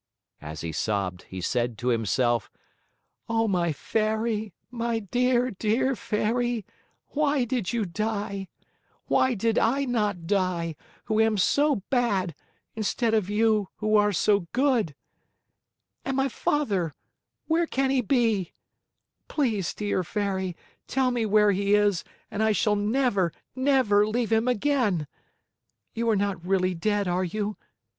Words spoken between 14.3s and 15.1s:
good?